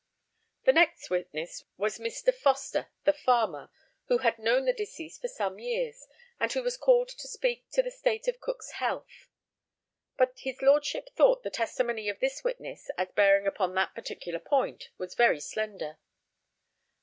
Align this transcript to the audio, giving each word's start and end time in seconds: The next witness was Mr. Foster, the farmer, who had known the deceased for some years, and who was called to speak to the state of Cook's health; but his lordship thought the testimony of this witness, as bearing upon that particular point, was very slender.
The 0.63 0.73
next 0.73 1.11
witness 1.11 1.63
was 1.77 1.99
Mr. 1.99 2.33
Foster, 2.33 2.89
the 3.03 3.13
farmer, 3.13 3.69
who 4.07 4.17
had 4.17 4.39
known 4.39 4.65
the 4.65 4.73
deceased 4.73 5.21
for 5.21 5.27
some 5.27 5.59
years, 5.59 6.07
and 6.39 6.51
who 6.51 6.63
was 6.63 6.75
called 6.75 7.09
to 7.09 7.27
speak 7.27 7.69
to 7.73 7.83
the 7.83 7.91
state 7.91 8.27
of 8.27 8.39
Cook's 8.39 8.71
health; 8.71 9.29
but 10.17 10.39
his 10.39 10.63
lordship 10.63 11.09
thought 11.15 11.43
the 11.43 11.51
testimony 11.51 12.09
of 12.09 12.19
this 12.19 12.43
witness, 12.43 12.89
as 12.97 13.11
bearing 13.11 13.45
upon 13.45 13.75
that 13.75 13.93
particular 13.93 14.39
point, 14.39 14.89
was 14.97 15.13
very 15.13 15.39
slender. 15.39 15.99